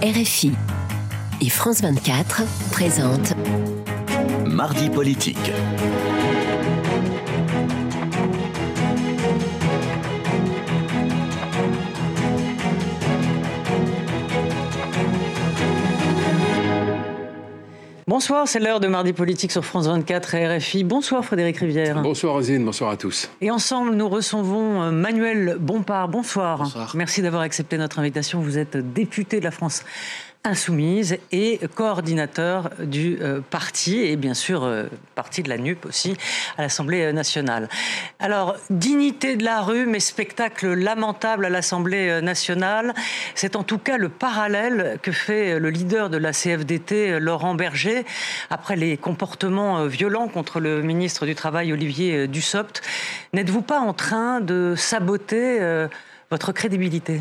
[0.00, 0.52] RFI
[1.40, 3.34] et France 24 présentent
[4.46, 5.50] Mardi politique.
[18.18, 20.82] Bonsoir, c'est l'heure de Mardi Politique sur France 24 et RFI.
[20.82, 22.02] Bonsoir Frédéric Rivière.
[22.02, 23.30] Bonsoir Rosine, bonsoir à tous.
[23.40, 26.08] Et ensemble, nous recevons euh, Manuel Bompard.
[26.08, 26.58] Bonsoir.
[26.58, 26.96] Bonsoir.
[26.96, 28.40] Merci d'avoir accepté notre invitation.
[28.40, 29.84] Vous êtes député de la France
[30.48, 34.84] insoumise et coordinateur du euh, parti et bien sûr euh,
[35.14, 36.16] parti de la NUP aussi
[36.56, 37.68] à l'Assemblée nationale.
[38.18, 42.94] Alors, dignité de la rue, mais spectacle lamentable à l'Assemblée nationale,
[43.34, 48.04] c'est en tout cas le parallèle que fait le leader de la CFDT, Laurent Berger,
[48.50, 52.82] après les comportements violents contre le ministre du Travail, Olivier Dussopt.
[53.32, 55.88] N'êtes-vous pas en train de saboter euh,
[56.30, 57.20] votre crédibilité?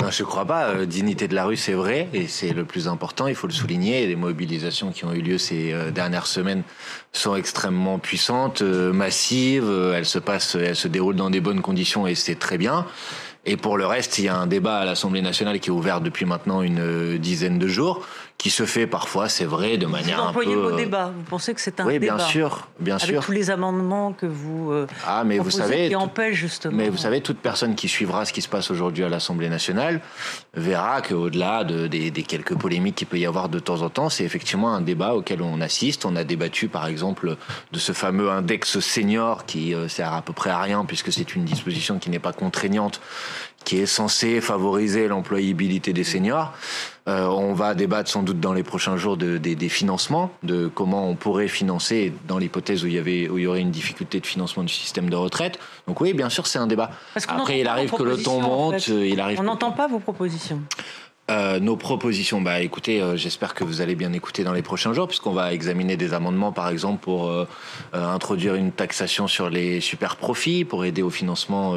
[0.00, 0.68] Non, je ne crois pas.
[0.68, 3.52] Euh, dignité de la rue, c'est vrai, et c'est le plus important, il faut le
[3.52, 4.06] souligner.
[4.06, 6.62] Les mobilisations qui ont eu lieu ces euh, dernières semaines
[7.12, 12.06] sont extrêmement puissantes, euh, massives, elles se passent, elles se déroulent dans des bonnes conditions,
[12.06, 12.86] et c'est très bien.
[13.44, 16.00] Et pour le reste, il y a un débat à l'Assemblée nationale qui est ouvert
[16.00, 18.06] depuis maintenant une dizaine de jours
[18.38, 20.44] qui se fait parfois, c'est vrai, de manière vous un peu.
[20.44, 21.12] Vous employez vos débats.
[21.14, 23.24] Vous pensez que c'est un oui, débat bien sûr, bien avec sûr.
[23.24, 26.76] tous les amendements que vous euh, ah, mais vous savez, qui empêchent justement.
[26.76, 30.00] Mais vous savez, toute personne qui suivra ce qui se passe aujourd'hui à l'Assemblée nationale
[30.54, 34.08] verra qu'au-delà de, des, des, quelques polémiques qu'il peut y avoir de temps en temps,
[34.08, 36.04] c'est effectivement un débat auquel on assiste.
[36.04, 37.36] On a débattu, par exemple,
[37.72, 41.34] de ce fameux index senior qui euh, sert à peu près à rien puisque c'est
[41.34, 43.00] une disposition qui n'est pas contraignante
[43.68, 46.54] qui est censée favoriser l'employabilité des seniors.
[47.06, 50.68] Euh, on va débattre sans doute dans les prochains jours de, de, des financements, de
[50.74, 53.70] comment on pourrait financer dans l'hypothèse où il y avait où il y aurait une
[53.70, 55.58] difficulté de financement du système de retraite.
[55.86, 56.90] Donc oui, bien sûr, c'est un débat.
[57.28, 59.08] Après, il arrive que le ton monte, en fait.
[59.10, 59.38] il arrive.
[59.38, 60.62] On n'entend pas vos propositions.
[61.30, 64.94] Euh, nos propositions, bah écoutez, euh, j'espère que vous allez bien écouter dans les prochains
[64.94, 67.46] jours, puisqu'on va examiner des amendements, par exemple, pour euh,
[67.92, 71.74] introduire une taxation sur les super profits, pour aider au financement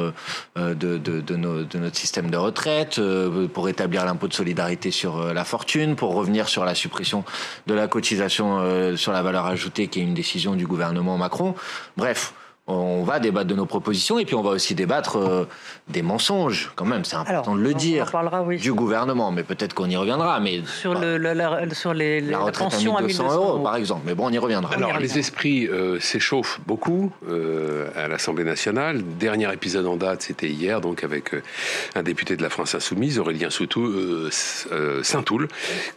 [0.56, 3.00] de, de, notre système de retraite,
[3.52, 7.24] pour établir l'impôt de solidarité sur la fortune, pour revenir sur la suppression
[7.66, 11.54] de la cotisation sur la valeur ajoutée, qui est une décision du gouvernement Macron.
[11.96, 12.32] Bref
[12.72, 15.44] on va débattre de nos propositions et puis on va aussi débattre euh,
[15.88, 18.56] des mensonges, quand même, c'est important Alors, de le on dire, en parlera, oui.
[18.58, 20.40] du gouvernement, mais peut-être qu'on y reviendra.
[20.40, 24.14] Mais sur, le, la, la, sur les, la retraite à 1200 euros, par exemple, mais
[24.14, 24.74] bon, on y reviendra.
[24.74, 29.02] Alors, y les esprits euh, s'échauffent beaucoup euh, à l'Assemblée nationale.
[29.18, 31.42] Dernier épisode en date, c'était hier, donc avec euh,
[31.94, 34.30] un député de la France Insoumise, Aurélien Soutou, euh,
[35.02, 35.48] Saint-Toul,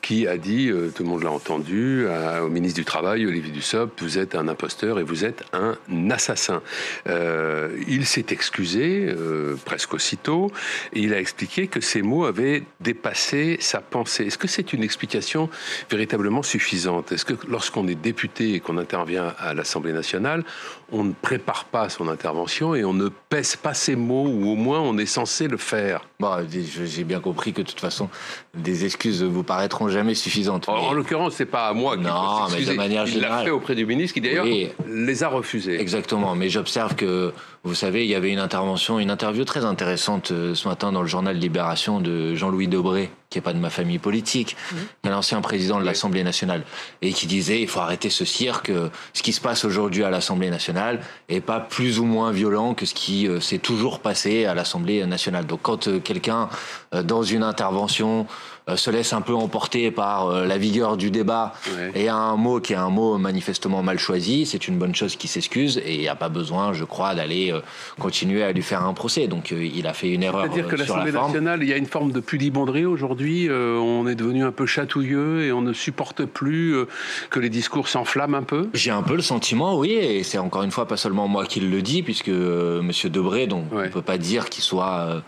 [0.01, 4.01] qui a dit, tout le monde l'a entendu, à, au ministre du Travail, Olivier Dussopt,
[4.01, 5.75] vous êtes un imposteur et vous êtes un
[6.09, 6.61] assassin.
[7.07, 10.51] Euh, il s'est excusé euh, presque aussitôt
[10.93, 14.25] et il a expliqué que ces mots avaient dépassé sa pensée.
[14.27, 15.49] Est-ce que c'est une explication
[15.89, 17.11] véritablement suffisante?
[17.11, 20.43] Est-ce que lorsqu'on est député et qu'on intervient à l'Assemblée nationale,
[20.91, 24.55] on ne prépare pas son intervention et on ne pèse pas ses mots ou au
[24.55, 26.07] moins on est censé le faire?
[26.19, 28.09] Bon, j'ai bien compris que de toute façon,
[28.55, 30.69] des excuses vous paraîtront jamais suffisantes.
[30.69, 33.45] En, en l'occurrence, c'est pas à moi non, mais de manière Il l'a générale.
[33.45, 34.69] fait auprès du ministre qui d'ailleurs Oui.
[34.87, 35.79] les a refusés.
[35.79, 37.33] Exactement, mais j'observe que,
[37.63, 41.01] vous savez, il y avait une intervention, une interview très intéressante euh, ce matin dans
[41.01, 45.09] le journal Libération de Jean-Louis Debré, qui est pas de ma famille politique, mmh.
[45.09, 46.63] l'ancien président de l'Assemblée nationale,
[47.01, 48.71] et qui disait il faut arrêter ce cirque.
[49.13, 52.85] Ce qui se passe aujourd'hui à l'Assemblée nationale est pas plus ou moins violent que
[52.85, 55.45] ce qui euh, s'est toujours passé à l'Assemblée nationale.
[55.45, 56.49] Donc quand euh, quelqu'un
[56.93, 61.11] euh, dans une intervention euh, se laisse un peu emporter par euh, la vigueur du
[61.11, 61.91] débat Ouais.
[61.93, 65.15] et a un mot qui est un mot manifestement mal choisi, c'est une bonne chose
[65.15, 67.59] qui s'excuse et il n'y a pas besoin, je crois, d'aller euh,
[67.99, 69.27] continuer à lui faire un procès.
[69.27, 71.25] Donc euh, il a fait une erreur C'est-à-dire que euh, la l'Assemblée forme.
[71.27, 73.47] nationale, il y a une forme de pudibonderie aujourd'hui.
[73.49, 76.87] euh, on est devenu un peu chatouilleux et on ne supporte plus euh,
[77.29, 78.69] que les discours s'enflamment un peu.
[78.73, 81.59] J'ai un peu le sentiment, oui, et c'est encore une fois pas seulement moi qui
[81.59, 83.85] le dis, puisque euh, Monsieur Debré, donc Ouais.
[83.87, 85.21] on peut pas dire qu'il soit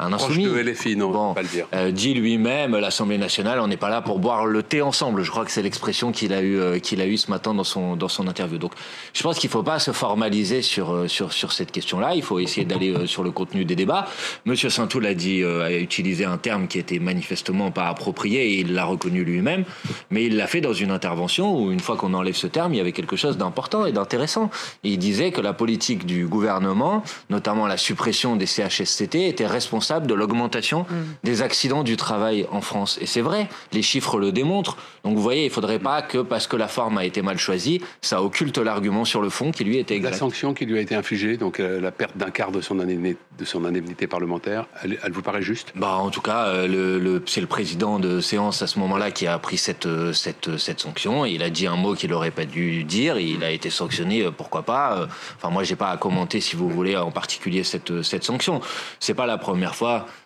[0.00, 0.44] un Proche insoumis.
[0.46, 1.66] de LFI, non, Bon, pas le dire.
[1.74, 5.22] euh, dit lui-même, l'Assemblée nationale, on n'est pas là pour boire le thé ensemble.
[5.22, 7.64] Je crois que c'est l'expression qu'il a eu, euh, qu'il a eu ce matin dans
[7.64, 8.58] son dans son interview.
[8.58, 8.72] Donc,
[9.12, 12.14] je pense qu'il faut pas se formaliser sur euh, sur sur cette question-là.
[12.14, 14.06] Il faut essayer d'aller euh, sur le contenu des débats.
[14.44, 18.72] Monsieur Saintoul a dit, a utilisé un terme qui était manifestement pas approprié et il
[18.74, 19.64] l'a reconnu lui-même.
[20.10, 22.76] Mais il l'a fait dans une intervention où, une fois qu'on enlève ce terme, il
[22.78, 24.50] y avait quelque chose d'important et d'intéressant.
[24.82, 30.06] Il disait que la politique du gouvernement, notamment la suppression des CHSCT, était responsable responsable
[30.06, 30.94] de l'augmentation mm.
[31.24, 32.98] des accidents du travail en France.
[33.00, 34.76] Et c'est vrai, les chiffres le démontrent.
[35.04, 37.38] Donc vous voyez, il ne faudrait pas que parce que la forme a été mal
[37.38, 40.12] choisie, ça occulte l'argument sur le fond qui lui était exact.
[40.12, 42.78] La sanction qui lui a été infligée, donc euh, la perte d'un quart de son
[42.78, 45.72] indemnité, de son indemnité parlementaire, elle, vous paraît juste?
[45.74, 49.26] Bah, En tout cas, euh, le, c'est le président de séance à ce moment-là qui
[49.26, 51.24] a pris cette, euh, cette, cette sanction.
[51.24, 53.18] Il a dit un mot qu'il n'aurait pas dû dire.
[53.18, 55.08] Il a été sanctionné, pourquoi pas.
[55.36, 58.60] Enfin, moi, j'ai pas à commenter, si vous voulez, en particulier cette, cette sanction.
[58.98, 59.79] C'est pas la première fois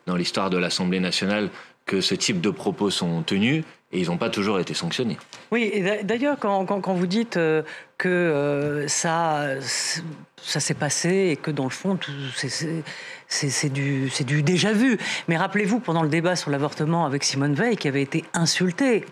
[0.06, 1.51] dans l'histoire de l'Assemblée nationale
[1.87, 5.19] que ce type de propos sont tenus et ils n'ont pas toujours été sanctionnés.
[5.51, 7.62] Oui, d'ailleurs, quand, vous dites euh,
[7.97, 9.61] que euh, ça,
[10.43, 11.99] ça s'est passé et que dans le fond,
[13.29, 14.99] c'est du déjà vu.
[15.29, 19.05] Mais rappelez-vous, pendant le débat sur l'avortement avec Simone Veil, qui avait été insultée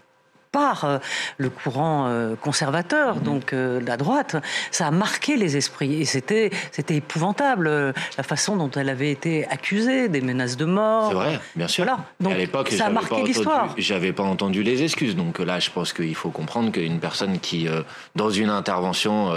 [0.53, 0.99] par euh,
[1.39, 3.23] le courant euh, conservateur, mhm.
[3.23, 4.37] donc euh, la droite,
[4.71, 6.03] ça a marqué les esprits.
[6.03, 11.09] Et c'était, c'était épouvantable la façon dont elle avait été accusée, des menaces de mort.
[11.09, 11.87] C'est vrai, bien sûr.
[12.21, 13.75] Donc, à l'époque, ça a marqué l'histoire.
[13.79, 15.17] J'avais pas entendu les excuses.
[15.17, 17.67] Donc là, je pense qu'il faut comprendre qu'une personne qui,
[18.15, 19.31] dans une intervention,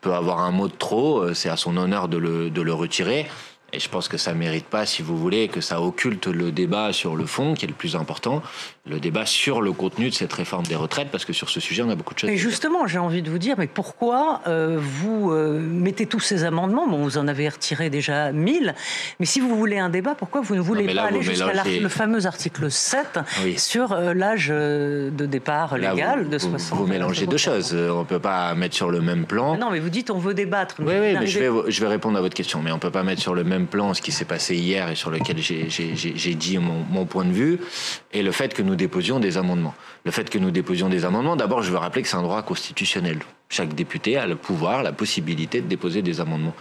[0.00, 3.26] peut avoir un mot de trop, c'est à son honneur de le, de le retirer.
[3.72, 6.92] Et je pense que ça mérite pas, si vous voulez, que ça occulte le débat
[6.92, 8.42] sur le fond, qui est le plus important,
[8.84, 11.82] le débat sur le contenu de cette réforme des retraites, parce que sur ce sujet,
[11.82, 12.30] on a beaucoup de choses.
[12.30, 16.42] Et justement, j'ai envie de vous dire, mais pourquoi euh, vous euh, mettez tous ces
[16.44, 16.88] amendements?
[16.88, 18.74] Bon, vous en avez retiré déjà 1000,
[19.20, 22.26] mais si vous voulez un débat, pourquoi vous ne voulez pas aller jusqu'à le fameux
[22.26, 23.20] article 7
[23.56, 27.72] sur euh, l'âge de départ légal de 60 Vous, mélangez deux choses.
[27.72, 29.56] On ne peut pas mettre sur le même plan.
[29.56, 30.76] non, mais vous dites on veut débattre.
[30.80, 32.62] Oui, oui, mais je vais, je vais répondre à votre question.
[32.62, 34.88] Mais on ne peut pas mettre sur le même plan ce qui s'est passé hier
[34.90, 37.60] et sur lequel j'ai dit mon, point de vue
[38.12, 39.74] et le fait que nous déposions des amendements.
[40.04, 42.42] Le fait que nous déposions des amendements, d'abord, je veux rappeler que c'est un droit
[42.42, 43.18] constitutionnel.
[43.52, 46.54] Chaque député a le pouvoir, la possibilité de déposer des amendements.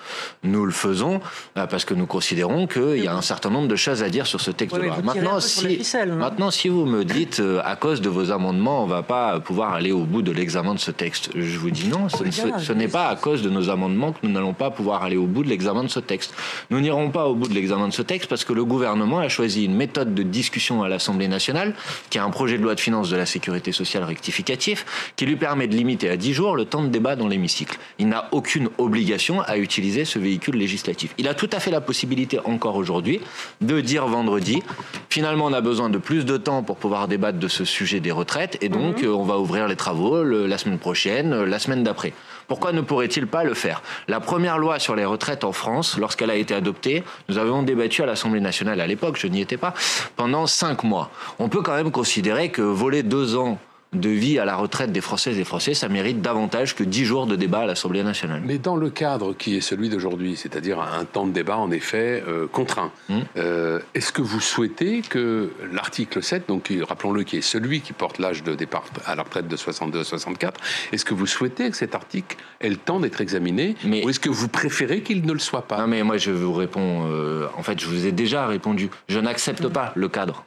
[0.44, 1.21] Nous le faisons
[1.56, 4.25] euh, parce que nous considérons qu'il y a un certain nombre de choses à dire
[4.25, 4.97] sur ce texte de loi.
[5.03, 9.03] Maintenant, si, maintenant, si vous me dites euh, à cause de vos amendements, on va
[9.03, 12.09] pas pouvoir aller au bout de l'examen de ce texte, je vous dis non.
[12.09, 12.24] Ce,
[12.57, 15.27] ce n'est pas à cause de nos amendements que nous n'allons pas pouvoir aller au
[15.27, 16.33] bout de l'examen de ce texte.
[16.71, 19.30] Nous n'irons pas au bout de l'examen de ce texte parce que le gouvernement a
[19.30, 21.75] choisi une méthode de discussion à l'Assemblée nationale,
[22.09, 25.36] qui est un projet de loi de finances de la sécurité sociale rectificatif, qui lui
[25.36, 27.78] permet de limiter à 10 jours le temps de débat dans l'hémicycle.
[27.98, 31.14] Il n'a aucune obligation à utiliser ce véhicule législatif.
[31.18, 33.22] Il a tout à fait la possibilité encore aujourd'hui
[33.62, 34.62] de dire vendredi,
[35.10, 38.12] finalement on a besoin de plus de temps pour pouvoir débattre de ce sujet des
[38.12, 39.10] retraites et donc mhm.
[39.10, 42.14] euh, on va ouvrir les travaux la semaine prochaine, euh, la semaine d'après.
[42.50, 43.84] Pourquoi ne pourrait-il pas le faire?
[44.07, 48.01] La première loi sur les retraites en France, lorsqu'elle a été adoptée, nous avons débattu
[48.01, 49.75] à l'Assemblée nationale à l'époque, je n'y étais pas,
[50.16, 51.12] pendant cinq mois.
[51.38, 53.60] On peut quand même considérer que voler deux ans
[53.94, 57.25] de vie à la retraite des Françaises et Français, ça mérite davantage que dix jours
[57.25, 58.41] de débat à l'Assemblée nationale.
[58.45, 62.24] Mais dans le cadre qui est celui d'aujourd'hui, c'est-à-dire un temps de débat en effet
[62.27, 63.24] euh, contraint, hum.
[63.38, 68.19] euh, est-ce que vous souhaitez que l'article 7, donc rappelons-le qui est celui qui porte
[68.19, 70.59] l'âge de départ à la retraite de 62 à 64,
[70.91, 74.19] est-ce que vous souhaitez que cet article ait le temps d'être examiné mais, ou est-ce
[74.19, 75.77] que vous préférez qu'il ne le soit pas?
[75.80, 79.19] Non mais moi je vous réponds, euh, en fait je vous ai déjà répondu, je
[79.19, 80.45] n'accepte pas le cadre.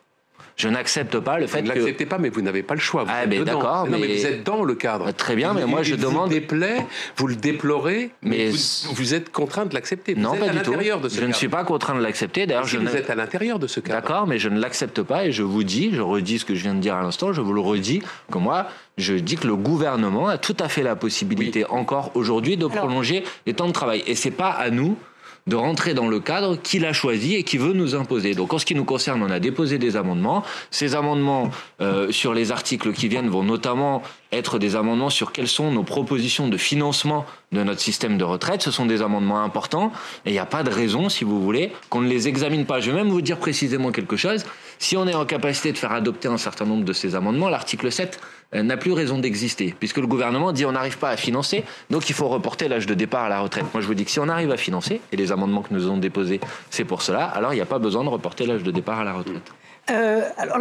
[0.63, 1.73] Je n'accepte pas le fait vous que.
[1.73, 3.03] Vous l'acceptez pas, mais vous n'avez pas le choix.
[3.03, 3.89] Vous ah, mais d'accord.
[3.91, 3.99] Mais...
[3.99, 4.17] mais...
[4.17, 5.11] vous êtes dans le cadre.
[5.11, 6.29] Très bien, mais moi je demande.
[6.29, 6.87] Vous déplaît,
[7.17, 10.15] vous le déplorez, mais, vous, êtes contraint de l'accepter.
[10.15, 10.73] Non, pas à du tout.
[10.73, 12.47] De ce je ne suis pas contraint de l'accepter.
[12.47, 14.01] D'ailleurs, je vous êtes à l'intérieur de ce cadre.
[14.01, 16.63] D'accord, mais je ne l'accepte pas et je vous dis, je redis ce que je
[16.63, 18.01] viens de dire à l'instant, je vous le redis
[18.31, 18.69] que moi,
[18.99, 23.25] je dis que le gouvernement a tout à fait la possibilité encore aujourd'hui de prolonger
[23.47, 24.05] les temps de travail.
[24.07, 24.97] Et c'est pas à nous
[25.47, 28.35] de rentrer dans le cadre qu'il a choisi et qui veut nous imposer.
[28.35, 30.45] Donc en ce qui nous concerne, on a déposé des amendements.
[30.71, 31.51] Ces amendements
[31.81, 35.83] euh, sur les articles qui viennent vont notamment être des amendements sur quelles sont nos
[35.83, 38.63] propositions de financement de notre système de retraite.
[38.63, 39.93] Ce sont des amendements importants
[40.25, 42.81] et il n'y a pas de raison, si vous voulez, qu'on ne les examine pas.
[42.81, 44.45] Je vais même vous dire précisément quelque chose.
[44.79, 47.91] Si on est en capacité de faire adopter un certain nombre de ces amendements, l'article
[47.91, 51.65] 7 euh, n'a plus raison d'exister, puisque le gouvernement dit on n'arrive pas à financer,
[51.91, 53.65] donc il faut reporter l'âge de départ à la retraite.
[53.73, 55.87] Moi je vous dis que si on arrive à financer, et les amendements que nous
[55.87, 56.41] avons déposés,
[56.71, 59.05] c'est pour cela, alors il n'y a pas besoin de reporter l'âge de départ à
[59.05, 59.53] la retraite.
[59.91, 60.59] Euh, alors,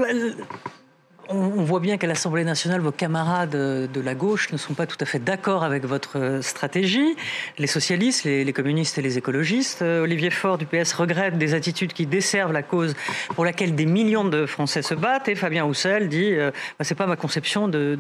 [1.34, 4.98] on, voit bien qu'à l'Assemblée nationale, vos camarades de la gauche ne sont pas tout
[5.00, 7.16] à fait d'accord avec votre stratégie.
[7.58, 9.82] Les socialistes, les, communistes et les écologistes.
[9.82, 12.96] Euh, Olivier Faure du PS regrette des attitudes qui desservent la cause
[13.36, 15.28] pour laquelle des millions de Français se battent.
[15.28, 17.98] Et Fabien Roussel dit euh, bah, c'est pas ma conception de,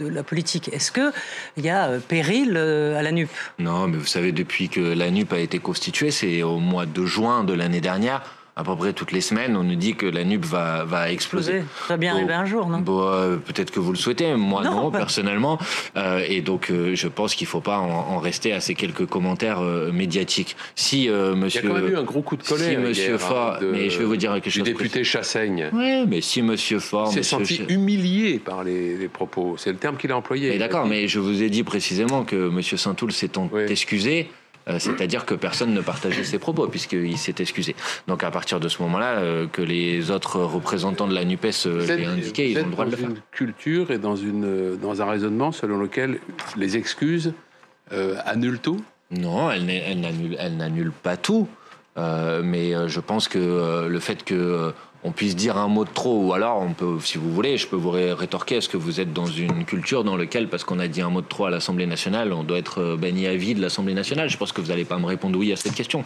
[0.00, 0.70] la politique.
[0.72, 3.30] Est-ce qu'il y a euh, péril à la NUP?
[3.58, 7.04] Non, mais vous savez, depuis que la NUP a été constituée, c'est au mois de
[7.04, 8.22] juin de l'année dernière
[8.60, 11.62] à peu près toutes les semaines, on nous dit que la NUP va, va exploser.
[11.86, 12.84] Ça va bien arriver un jour, non?
[12.88, 15.58] euh, Peut-être que vous le souhaitez, moi non, personnellement.
[15.96, 19.06] Euh, et donc, euh, je pense qu'il ne faut pas en, rester à ces quelques
[19.06, 20.56] commentaires médiatiques.
[20.74, 22.68] Si monsieur, il y a quand même eu un gros coup de colère.
[22.68, 24.62] Si monsieur Faure, hein, mais je vais vous dire quelque chose.
[24.62, 25.70] Du député Chassaigne.
[25.72, 30.12] Oui, mais si monsieur Faure s'est senti humilié par les, propos, c'est le terme qu'il
[30.12, 30.58] a employé.
[30.58, 33.30] D'accord, mais je vous ai dit précisément que monsieur Saint-Toul s'est
[33.68, 34.39] excusé euh,
[34.78, 37.74] c'est-à-dire que personne ne partageait ses propos puisqu'il s'est excusé.
[38.06, 41.86] Donc à partir de ce moment-là, euh, que les autres représentants de la Nupes euh,
[41.86, 43.08] l'aient indiqué, ils ont le droit de le faire.
[43.08, 46.18] Dans une culture et dans une dans un raisonnement selon lequel
[46.56, 47.32] les excuses
[48.24, 48.80] annulent tout?
[49.10, 51.48] Non, elles, elles n'annulent pas tout.
[51.96, 56.32] mais je pense que le fait que on puisse dire un mot de trop, ou
[56.34, 59.26] alors on peut, si vous voulez, je peux vous rétorquer, est-ce que vous êtes dans
[59.26, 62.32] une culture dans laquelle, parce qu'on a dit un mot de trop à l'Assemblée nationale,
[62.32, 64.84] on doit être euh, banni à vie de l'Assemblée nationale Je pense que vous n'allez
[64.84, 66.04] pas me répondre oui à cette question.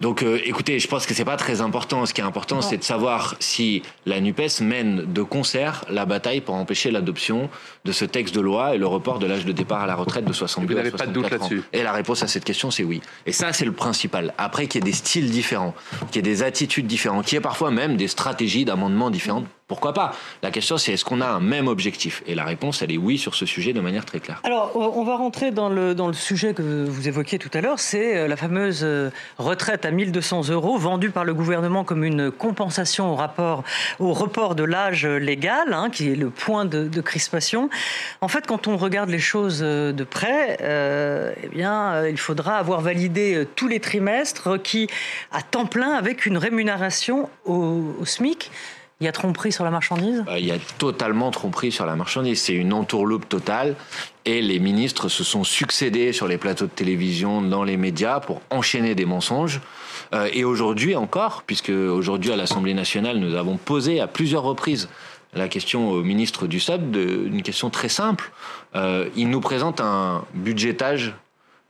[0.00, 2.06] Donc euh, écoutez, je pense que c'est pas très important.
[2.06, 6.40] Ce qui est important, c'est de savoir si la NUPES mène de concert la bataille
[6.40, 7.48] pour empêcher l'adoption
[7.84, 10.24] de ce texte de loi et le report de l'âge de départ à la retraite
[10.24, 11.62] de 62 à 64 pas de doute là-dessus.
[11.72, 13.00] Et la réponse à cette question, c'est oui.
[13.26, 14.34] Et ça, c'est le principal.
[14.38, 15.74] Après, qu'il y ait des styles différents,
[16.10, 19.46] qu'il y ait des attitudes différentes, qu'il y ait parfois même des stratégies d'amendement différentes
[19.68, 20.14] pourquoi pas?
[20.42, 22.22] La question, c'est est-ce qu'on a un même objectif?
[22.26, 24.40] Et la réponse, elle est oui sur ce sujet de manière très claire.
[24.44, 27.78] Alors, on va rentrer dans le, dans le sujet que vous évoquiez tout à l'heure,
[27.78, 32.30] c'est euh, la fameuse euh, retraite à 1200 euros vendue par le gouvernement comme une
[32.30, 33.62] compensation au, rapport,
[33.98, 37.68] au report de l'âge légal, hein, qui est le point de, crispation.
[38.22, 40.56] En fait, quand on regarde les choses euh, de près,
[41.42, 44.88] eh bien, il faudra avoir validé tous les trimestres requis
[45.30, 48.50] à temps plein avec une rémunération au SMIC.
[49.00, 50.24] Il y a tromperie sur la marchandise?
[50.28, 52.40] Euh, Il y a totalement tromperie sur la marchandise.
[52.42, 53.76] C'est une entourloupe totale.
[54.24, 58.42] Et les ministres se sont succédés sur les plateaux de télévision, dans les médias, pour
[58.50, 59.60] enchaîner des mensonges.
[60.14, 64.88] Euh, et aujourd'hui encore, puisque aujourd'hui à l'Assemblée nationale, nous avons posé à plusieurs reprises
[65.34, 68.32] la question au ministre du SAD, une question très simple.
[68.74, 71.14] Euh, il nous présente un budgétage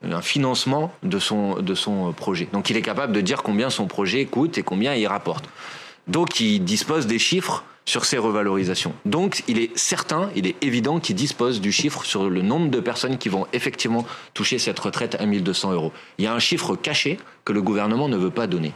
[0.05, 2.49] un financement de son, de son projet.
[2.53, 5.49] Donc il est capable de dire combien son projet coûte et combien il rapporte.
[6.09, 8.93] Donc il dispose des chiffres sur ces revalorisations.
[9.07, 12.81] Donc il est certain, il est évident qu'il dispose du chiffre sur le nombre de
[12.81, 15.93] personnes qui vont effectivement toucher cette retraite à 1200 euros.
[16.19, 18.75] Il y a un chiffre caché que le gouvernement ne veut pas donner.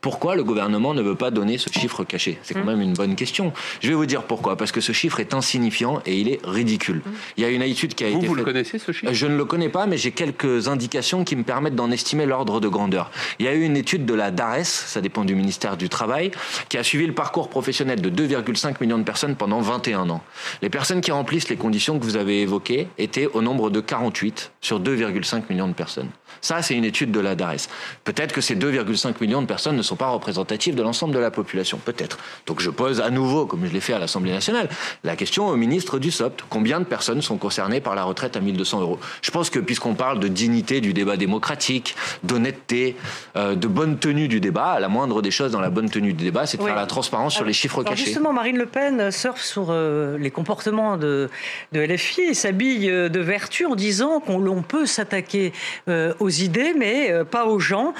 [0.00, 2.38] Pourquoi le gouvernement ne veut pas donner ce chiffre caché?
[2.42, 2.66] C'est quand hmm.
[2.66, 3.52] même une bonne question.
[3.80, 4.56] Je vais vous dire pourquoi.
[4.56, 7.02] Parce que ce chiffre est insignifiant et il est ridicule.
[7.04, 7.12] Hmm.
[7.36, 8.28] Il y a une étude qui a été faite.
[8.28, 9.12] Vous le connaissez ce chiffre?
[9.12, 12.60] Je ne le connais pas, mais j'ai quelques indications qui me permettent d'en estimer l'ordre
[12.60, 13.10] de grandeur.
[13.38, 16.30] Il y a eu une étude de la DARES, ça dépend du ministère du Travail,
[16.68, 20.22] qui a suivi le parcours professionnel de 2,5 millions de personnes pendant 21 ans.
[20.62, 24.52] Les personnes qui remplissent les conditions que vous avez évoquées étaient au nombre de 48
[24.60, 26.10] sur 2,5 millions de personnes.
[26.42, 27.68] Ça, c'est une étude de la DARES.
[28.02, 31.30] Peut-être que ces 2,5 millions de personnes ne sont pas représentatives de l'ensemble de la
[31.30, 31.78] population.
[31.82, 32.18] Peut-être.
[32.46, 34.68] Donc je pose à nouveau, comme je l'ai fait à l'Assemblée nationale,
[35.04, 36.44] la question au ministre du SOPT.
[36.50, 38.98] Combien de personnes sont concernées par la retraite à 1200 euros?
[39.22, 41.94] Je pense que puisqu'on parle de dignité du débat démocratique,
[42.24, 42.96] d'honnêteté,
[43.36, 46.24] euh, de bonne tenue du débat, la moindre des choses dans la bonne tenue du
[46.24, 48.06] débat, c'est de faire la transparence sur les chiffres alors cachés.
[48.06, 51.30] Justement, Marine Le Pen surfe sur euh, les comportements de,
[51.70, 55.52] de LFI et s'habille euh, de vertu en disant qu'on peut s'attaquer
[55.86, 57.94] aux idées, mais pas aux gens.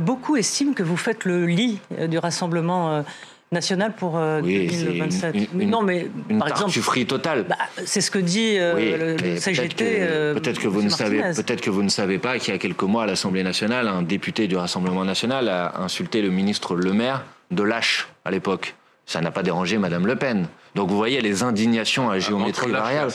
[0.00, 3.02] beaucoup estiment que vous faites le lit euh, du Rassemblement euh,
[3.50, 5.34] national pour 2027.
[5.34, 7.44] Euh, non, mais une par exemple, totale.
[7.48, 10.06] Bah, c'est ce que dit le CGT.
[10.34, 12.82] Peut-être que, vous ne savez, peut-être que vous ne savez pas qu'il y a quelques
[12.82, 17.24] mois à l'Assemblée nationale, un député du Rassemblement national a insulté le ministre Le Maire
[17.50, 18.74] de lâche à l'époque.
[19.06, 20.48] Ça n'a pas dérangé Madame Le Pen.
[20.74, 23.12] Donc vous voyez les indignations à géométrie variable.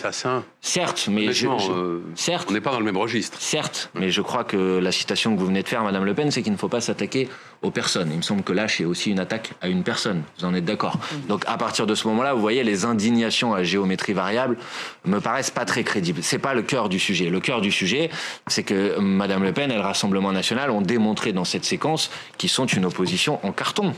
[0.61, 3.41] Certes, mais je, euh, certes, on n'est pas dans le même registre.
[3.41, 6.29] Certes, mais je crois que la citation que vous venez de faire, Madame Le Pen,
[6.29, 7.29] c'est qu'il ne faut pas s'attaquer
[7.63, 8.09] aux personnes.
[8.11, 10.21] Il me semble que lâche est aussi une attaque à une personne.
[10.37, 13.63] Vous en êtes d'accord Donc à partir de ce moment-là, vous voyez les indignations à
[13.63, 14.57] géométrie variable
[15.05, 16.19] me paraissent pas très crédibles.
[16.21, 17.29] C'est pas le cœur du sujet.
[17.29, 18.11] Le cœur du sujet,
[18.45, 22.51] c'est que Madame Le Pen et le Rassemblement national ont démontré dans cette séquence qu'ils
[22.51, 23.93] sont une opposition en carton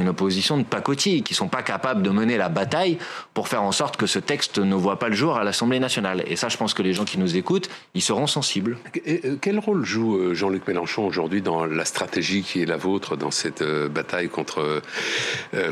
[0.00, 2.98] une opposition de pacotille, qui sont pas capables de mener la bataille
[3.34, 6.22] pour faire en sorte que ce texte ne voit pas le jour à l'Assemblée nationale.
[6.26, 8.78] Et ça, je pense que les gens qui nous écoutent, ils seront sensibles.
[9.06, 13.16] Euh, quel rôle joue euh, Jean-Luc Mélenchon aujourd'hui dans la stratégie qui est la vôtre
[13.16, 14.82] dans cette euh, bataille contre,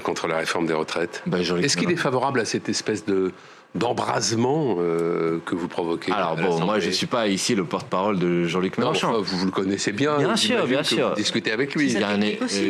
[0.03, 1.23] contre la réforme des retraites?
[1.27, 3.33] Ben, Est-ce qu'il est favorable à cette espèce de
[3.75, 6.11] d'embrasement euh, que vous provoquez.
[6.13, 9.13] Alors bon, moi je ne suis pas ici le porte-parole de Jean-Luc Mélenchon.
[9.21, 10.17] vous, vous le connaissez bien.
[10.19, 11.11] Bien sûr, bien sûr.
[11.11, 11.95] Vous discutez avec lui.
[11.95, 12.19] Bien,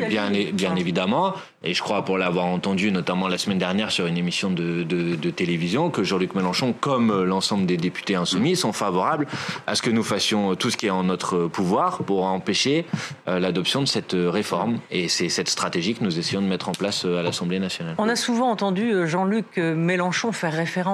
[0.09, 1.35] bien, bien, évidemment.
[1.65, 5.31] Et je crois pour l'avoir entendu notamment la semaine dernière sur une émission de, de,
[5.31, 9.27] télévision que Jean-Luc Mélenchon, comme l'ensemble des députés insoumis, sont favorables
[9.67, 12.87] à ce que nous fassions tout ce qui est en notre pouvoir pour empêcher
[13.29, 14.79] euh, l'adoption de cette réforme.
[14.91, 17.95] Et c'est cette stratégie que nous essayons de mettre en place euh, à l'Assemblée nationale.
[17.99, 20.88] On a souvent entendu euh, Jean-Luc Mélenchon faire référence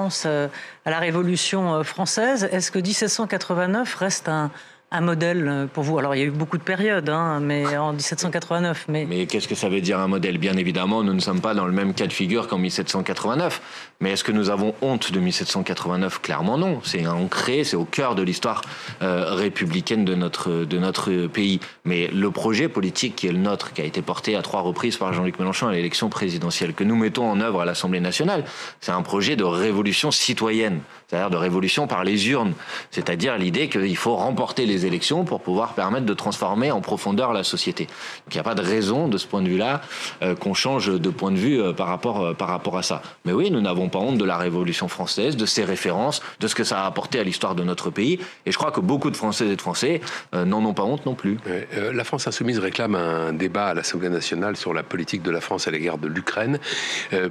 [0.85, 2.49] à la Révolution française.
[2.51, 4.51] Est-ce que 1789 reste un,
[4.95, 7.77] un modèle euh, pour vous Alors, il y a eu beaucoup de périodes, hein, mais
[7.77, 8.87] en 1789.
[8.89, 10.39] Mais, mais qu'est-ce que ça veut dire un modèle?
[10.39, 13.61] Bien évidemment, nous ne sommes pas dans le même cas de figure qu'en 1789.
[14.01, 16.81] Mais est-ce que nous avons honte de 1789 Clairement non.
[16.85, 18.63] C'est ancré, c'est au cœur de l'histoire
[19.03, 21.59] euh, républicaine de notre, de notre pays.
[21.85, 24.97] Mais le projet politique qui est le nôtre, qui a été porté à trois reprises
[24.97, 28.45] par Jean-Luc Mélenchon à l'élection présidentielle, que nous mettons en œuvre à l'Assemblée nationale,
[28.81, 32.55] c'est un projet de révolution citoyenne, c'est-à-dire de révolution par les urnes,
[32.91, 37.45] c'est-à-dire l'idée qu'il faut remporter les élections pour pouvoir permettre de transformer en profondeur la
[37.45, 37.85] société.
[37.85, 39.83] Donc il n'y a pas de raison de ce point de vue-là
[40.23, 43.03] euh, qu'on change de point de vue euh, par, rapport, euh, par rapport à ça.
[43.25, 46.55] Mais oui, nous n'avons pas honte de la Révolution française, de ses références, de ce
[46.55, 48.19] que ça a apporté à l'histoire de notre pays.
[48.47, 50.01] Et je crois que beaucoup de Françaises et de Français
[50.33, 51.39] n'en ont pas honte non plus.
[51.77, 55.69] la France insoumise réclame un débat à l'Assemblée nationale sur la politique de la France
[55.69, 56.59] à l'égard de l'Ukraine.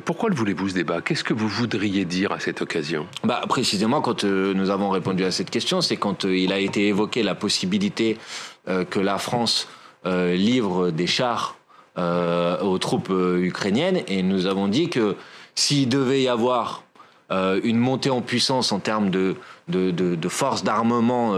[0.06, 1.02] pourquoi le voulez-vous ce débat?
[1.02, 3.08] Qu'est-ce que vous voudriez dire à cette occasion?
[3.24, 7.24] Bah, Précisément, quand nous avons répondu à cette question, c'est quand il a été évoqué
[7.24, 8.18] la possibilité
[8.68, 9.70] euh, que la France
[10.06, 11.56] euh, livre des chars
[11.98, 14.02] euh, aux troupes ukrainiennes.
[14.10, 15.16] Et nous avons dit que
[15.56, 16.84] s'il devait y avoir
[17.64, 19.36] une montée en puissance en termes de,
[19.68, 21.36] de, de, forces d'armement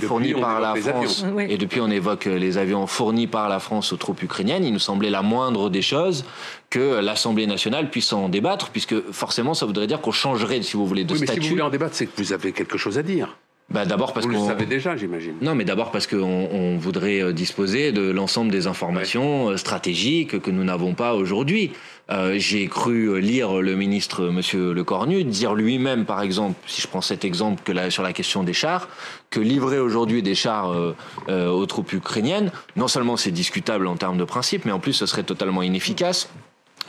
[0.00, 3.96] fournies par la France, et depuis on évoque les avions fournis par la France aux
[3.96, 6.24] troupes ukrainiennes, il nous semblait la moindre des choses
[6.70, 10.86] que l'Assemblée nationale puisse en débattre, puisque forcément ça voudrait dire qu'on changerait, si vous
[10.86, 11.32] voulez, de oui, statut.
[11.32, 13.36] Mais si vous voulez en débattre, c'est que vous avez quelque chose à dire.
[13.70, 15.34] Bah d'abord parce Vous le savez déjà, j'imagine.
[15.42, 20.40] Non, mais d'abord parce qu'on on voudrait euh, disposer de l'ensemble des informations euh, stratégiques
[20.40, 21.72] que nous n'avons pas aujourd'hui.
[22.10, 26.88] Euh, J'ai cru lire le ministre Monsieur Le Cornu dire lui-même, par exemple, si je
[26.88, 28.88] prends cet exemple que là, sur la question des chars,
[29.28, 30.96] que livrer aujourd'hui des chars euh,
[31.28, 34.94] euh, aux troupes ukrainiennes, non seulement c'est discutable en termes de principe, mais en plus
[34.94, 36.30] ce serait totalement inefficace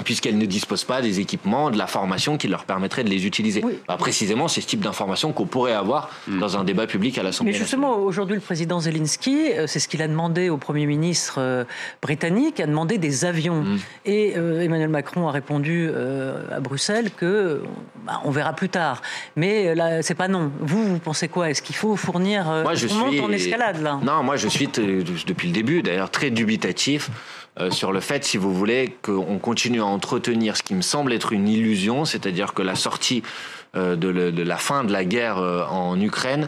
[0.04, 3.64] puisqu'elles ne disposent pas des équipements, de la formation qui leur permettrait de les utiliser.
[3.88, 6.40] Bah, précisément, c'est ce type d'information qu'on pourrait avoir mm.
[6.40, 9.88] dans un débat public à l'Assemblée Mais justement, aujourd'hui, le président Zelensky, euh, c'est ce
[9.88, 11.64] qu'il a demandé au Premier ministre euh,
[12.02, 13.62] britannique, a demandé des avions.
[13.62, 13.80] Mm.
[14.06, 15.90] Et euh, Emmanuel Macron a répondu
[16.52, 17.62] à Bruxelles que
[18.06, 19.02] bah, on verra plus tard.
[19.36, 20.52] Mais là, c'est pas non.
[20.60, 21.50] Vous, vous pensez quoi?
[21.50, 23.20] Est-ce qu'il faut fournir moi, je suis...
[23.20, 24.00] en escalade là?
[24.04, 27.10] Non, moi je suis depuis le début, d'ailleurs, très dubitatif
[27.60, 31.14] euh, sur le fait, si vous voulez, qu'on continue à entretenir ce qui me semble
[31.14, 33.24] être une illusion, c'est-à-dire que la sortie
[33.76, 36.48] euh, de, la fin de la guerre euh, en Ukraine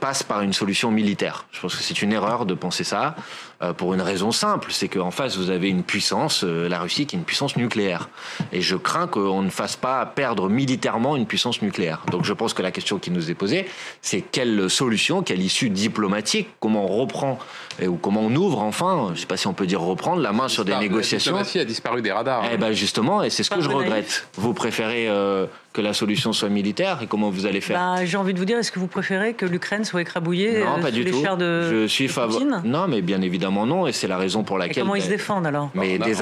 [0.00, 1.46] passe par une solution militaire.
[1.52, 3.14] Je pense que c'est une erreur de penser ça.
[3.62, 7.06] Euh, pour une raison simple, c'est qu'en face vous avez une puissance, euh, la Russie,
[7.06, 8.10] qui est une puissance nucléaire.
[8.52, 12.02] Et je crains qu'on ne fasse pas perdre militairement une puissance nucléaire.
[12.10, 13.66] Donc je pense que la question qui nous est posée,
[14.02, 17.38] c'est quelle solution, quelle issue diplomatique, comment on reprend
[17.82, 20.32] ou comment on ouvre enfin, je ne sais pas si on peut dire reprendre la
[20.32, 21.32] main sur des négociations.
[21.32, 22.44] La diplomatie a disparu des radars.
[22.52, 24.28] Eh ben justement, et c'est ce que je regrette.
[24.34, 27.78] Vous préférez euh, que la solution soit militaire et comment vous allez faire?
[27.78, 30.80] Ben, J'ai envie de vous dire, est-ce que vous préférez que l'Ukraine soit écrabouillée non,
[30.80, 31.22] pas du les tout.
[31.36, 32.62] de Je suis favorable.
[32.64, 34.82] Non, mais bien évidemment non, et c'est la raison pour laquelle.
[34.82, 36.16] comment ils se défendent alors Mais des,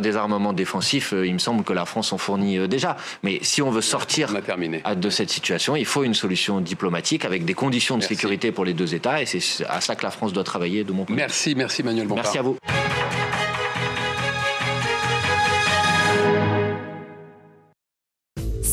[0.00, 2.96] des, armements défensifs, euh, il me semble que la France en fournit euh, déjà.
[3.22, 7.54] Mais si on veut sortir de cette situation, il faut une solution diplomatique avec des
[7.54, 10.44] conditions de sécurité pour les deux États, et c'est à ça que la France doit
[10.44, 11.26] travailler de mon point de vue.
[11.26, 12.56] Merci, merci Manuel Merci à vous.